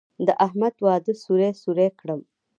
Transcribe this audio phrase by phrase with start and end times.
[0.27, 2.21] د احمد واده سوري سوري کړم.